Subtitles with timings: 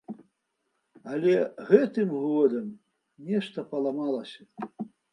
[1.15, 1.35] Але
[1.69, 2.67] гэтым годам
[3.31, 4.43] нешта паламалася.